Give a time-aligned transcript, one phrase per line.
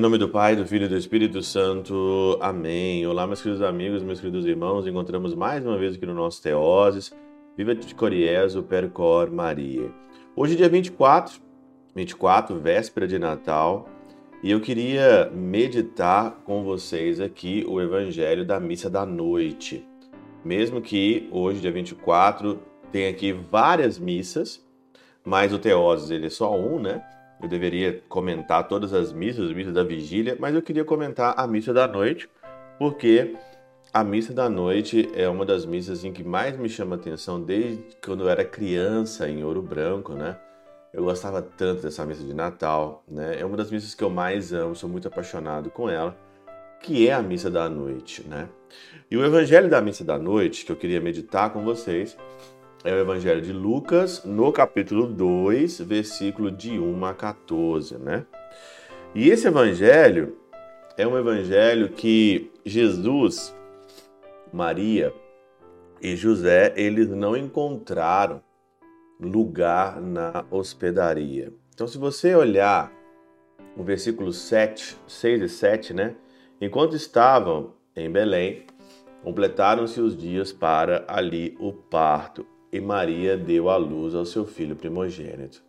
[0.00, 2.38] Em nome do Pai, do Filho e do Espírito Santo.
[2.40, 3.06] Amém.
[3.06, 4.86] Olá, meus queridos amigos, meus queridos irmãos.
[4.86, 7.14] Encontramos mais uma vez aqui no nosso Teoses.
[7.54, 9.92] Viva de Coriezo, Percor Maria.
[10.34, 11.38] Hoje, dia 24,
[11.94, 13.90] 24, véspera de Natal,
[14.42, 19.86] e eu queria meditar com vocês aqui o Evangelho da Missa da Noite.
[20.42, 22.58] Mesmo que hoje, dia 24,
[22.90, 24.66] tenha aqui várias missas,
[25.22, 27.02] mas o Teoses ele é só um, né?
[27.42, 31.46] Eu deveria comentar todas as missas, as missas da vigília, mas eu queria comentar a
[31.46, 32.28] missa da noite,
[32.78, 33.34] porque
[33.92, 37.82] a missa da noite é uma das missas em que mais me chama atenção desde
[38.04, 40.36] quando eu era criança em Ouro Branco, né?
[40.92, 43.40] Eu gostava tanto dessa missa de Natal, né?
[43.40, 46.16] É uma das missas que eu mais amo, sou muito apaixonado com ela,
[46.82, 48.48] que é a missa da noite, né?
[49.10, 52.16] E o evangelho da missa da noite que eu queria meditar com vocês
[52.82, 58.24] é o Evangelho de Lucas, no capítulo 2, versículo de 1 a 14, né?
[59.14, 60.38] E esse evangelho
[60.96, 63.54] é um evangelho que Jesus,
[64.52, 65.12] Maria
[66.00, 68.40] e José, eles não encontraram
[69.20, 71.52] lugar na hospedaria.
[71.74, 72.90] Então, se você olhar
[73.76, 76.14] o versículo 7, 6 e 7, né?
[76.60, 78.64] Enquanto estavam em Belém,
[79.22, 84.76] completaram-se os dias para ali o parto e Maria deu à luz ao seu filho
[84.76, 85.62] primogênito.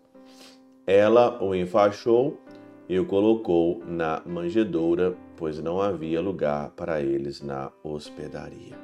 [0.86, 2.40] Ela o enfaixou
[2.88, 8.78] e o colocou na manjedoura, pois não havia lugar para eles na hospedaria.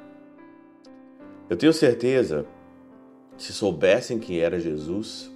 [1.48, 2.46] Eu tenho certeza,
[3.36, 5.30] se soubessem quem era Jesus,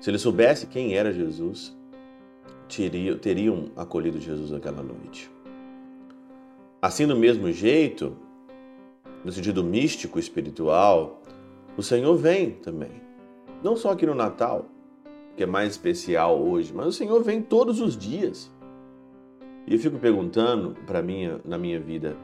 [0.00, 1.76] se eles soubessem quem era Jesus,
[3.20, 5.30] teriam, acolhido Jesus naquela noite.
[6.80, 8.16] Assim, do mesmo jeito,
[9.24, 11.21] no sentido místico, espiritual,
[11.76, 13.02] o Senhor vem também.
[13.62, 14.66] Não só aqui no Natal,
[15.36, 18.50] que é mais especial hoje, mas o Senhor vem todos os dias.
[19.66, 22.16] E eu fico perguntando para mim na minha vida,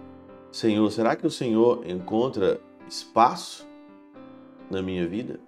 [0.51, 3.67] Senhor, será que o Senhor encontra espaço
[4.71, 5.41] na minha vida?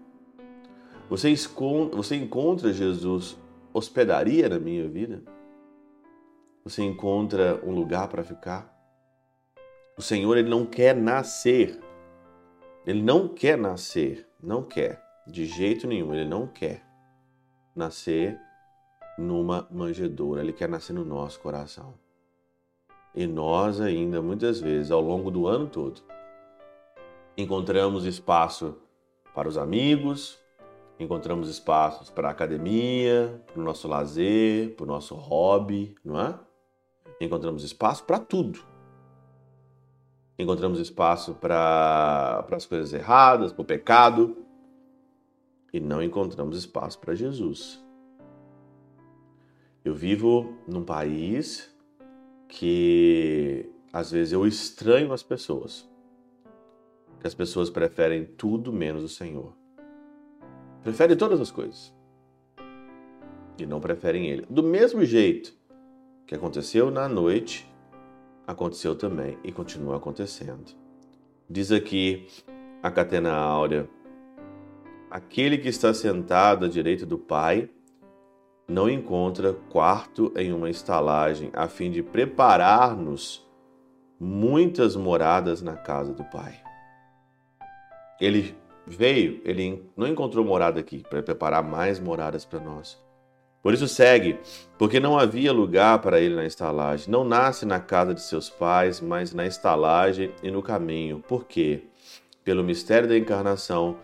[1.08, 1.34] Você,
[1.92, 3.36] você encontra Jesus
[3.72, 5.22] hospedaria na minha vida?
[6.64, 8.72] Você encontra um lugar para ficar?
[9.98, 11.78] O Senhor ele não quer nascer
[12.90, 16.84] ele não quer nascer, não quer, de jeito nenhum, ele não quer
[17.74, 18.36] nascer
[19.16, 21.94] numa manjedoura, ele quer nascer no nosso coração.
[23.14, 26.02] E nós ainda, muitas vezes, ao longo do ano todo,
[27.36, 28.76] encontramos espaço
[29.36, 30.36] para os amigos,
[30.98, 36.38] encontramos espaços para a academia, para o nosso lazer, para o nosso hobby, não é?
[37.20, 38.68] Encontramos espaço para tudo
[40.40, 44.36] encontramos espaço para as coisas erradas, para o pecado,
[45.72, 47.82] e não encontramos espaço para Jesus.
[49.84, 51.74] Eu vivo num país
[52.48, 55.88] que às vezes eu estranho as pessoas,
[57.20, 59.52] que as pessoas preferem tudo menos o Senhor.
[60.82, 61.94] Preferem todas as coisas
[63.58, 64.46] e não preferem Ele.
[64.48, 65.54] Do mesmo jeito
[66.26, 67.69] que aconteceu na noite
[68.50, 70.74] aconteceu também e continua acontecendo.
[71.48, 72.26] Diz aqui
[72.82, 73.88] a Catena Áurea:
[75.10, 77.70] aquele que está sentado à direita do Pai
[78.68, 83.48] não encontra quarto em uma estalagem, a fim de preparar-nos
[84.18, 86.60] muitas moradas na casa do Pai.
[88.20, 88.54] Ele
[88.86, 93.00] veio, ele não encontrou morada aqui para preparar mais moradas para nós.
[93.62, 94.38] Por isso segue,
[94.78, 97.10] porque não havia lugar para ele na estalagem.
[97.10, 101.22] Não nasce na casa de seus pais, mas na estalagem e no caminho.
[101.28, 101.82] Por quê?
[102.42, 103.98] Pelo mistério da encarnação,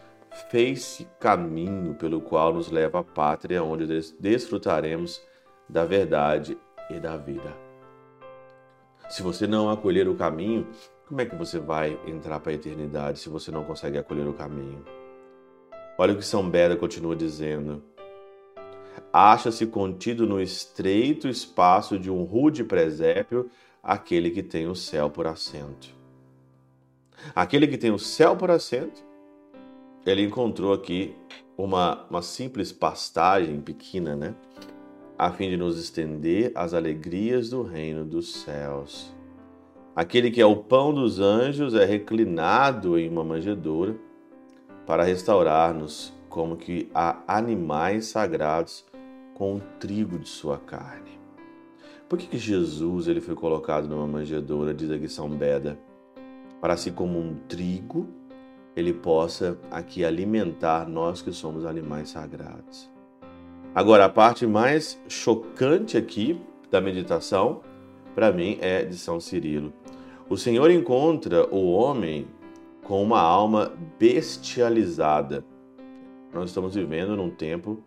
[0.51, 3.87] fez-se caminho pelo qual nos leva à pátria, onde
[4.21, 5.23] desfrutaremos
[5.67, 6.59] da verdade
[6.91, 7.57] e da vida.
[9.09, 10.67] Se você não acolher o caminho,
[11.09, 14.35] como é que você vai entrar para a eternidade se você não consegue acolher o
[14.35, 14.85] caminho?
[15.97, 17.83] Olha o que São Beda continua dizendo
[19.17, 23.49] acha-se contido no estreito espaço de um rude presépio
[23.83, 25.89] aquele que tem o céu por assento.
[27.35, 29.03] Aquele que tem o céu por assento,
[30.05, 31.15] ele encontrou aqui
[31.57, 34.35] uma, uma simples pastagem pequena, né?
[35.17, 39.15] A fim de nos estender as alegrias do reino dos céus.
[39.95, 43.97] Aquele que é o pão dos anjos é reclinado em uma manjedoura
[44.85, 48.85] para restaurar-nos como que a animais sagrados
[49.37, 51.21] com o trigo de sua carne.
[52.09, 55.79] Por que, que Jesus ele foi colocado numa manjedoura, diz aqui São Beda?
[56.59, 58.09] Para assim como um trigo,
[58.75, 62.91] ele possa aqui alimentar nós que somos animais sagrados.
[63.75, 66.41] Agora, a parte mais chocante aqui,
[66.71, 67.61] da meditação,
[68.15, 69.71] para mim, é de São Cirilo.
[70.31, 72.27] O Senhor encontra o homem
[72.83, 75.45] com uma alma bestializada.
[76.33, 77.85] Nós estamos vivendo num tempo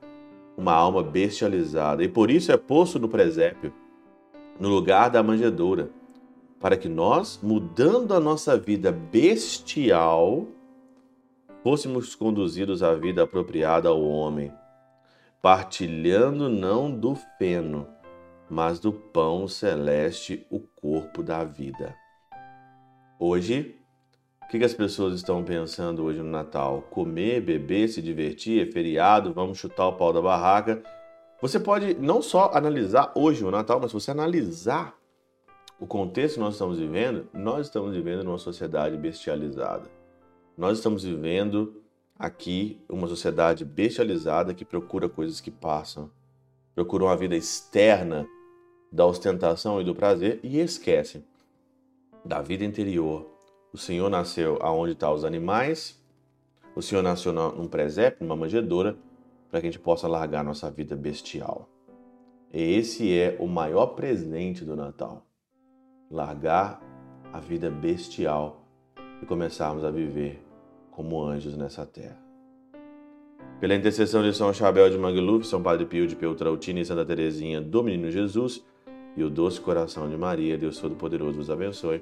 [0.60, 3.74] uma alma bestializada e por isso é posto no presépio,
[4.60, 5.90] no lugar da manjedoura,
[6.60, 10.46] para que nós, mudando a nossa vida bestial,
[11.64, 14.52] fôssemos conduzidos à vida apropriada ao homem,
[15.42, 17.88] partilhando não do feno,
[18.50, 21.96] mas do pão celeste, o corpo da vida.
[23.18, 23.79] Hoje,
[24.50, 26.82] o que, as pessoas estão pensando hoje no Natal?
[26.90, 30.82] Comer, beber, se divertir, é feriado, vamos chutar o pau da barraca.
[31.40, 34.98] Você pode não só analisar hoje o Natal, mas se você analisar
[35.80, 39.88] o contexto que nós estamos vivendo, nós estamos vivendo numa sociedade bestializada.
[40.58, 41.84] Nós estamos vivendo
[42.18, 46.10] aqui uma sociedade bestializada que procura coisas que passam,
[46.74, 48.28] procura uma vida externa
[48.92, 51.24] da ostentação e do prazer e esquece
[52.26, 53.39] da vida interior,
[53.72, 56.00] o Senhor nasceu aonde estão tá os animais,
[56.76, 58.98] o Senhor nasceu num presépio, numa manjedoura,
[59.50, 61.68] para que a gente possa largar nossa vida bestial.
[62.52, 65.26] Esse é o maior presente do Natal.
[66.10, 66.82] Largar
[67.32, 68.66] a vida bestial
[69.22, 70.44] e começarmos a viver
[70.92, 72.18] como anjos nessa terra.
[73.60, 77.60] Pela intercessão de São Chabel de Mangluf, São Padre Pio de Peltrautina e Santa Teresinha
[77.60, 78.66] do Menino Jesus
[79.16, 82.02] e o doce coração de Maria, Deus Todo-Poderoso vos abençoe.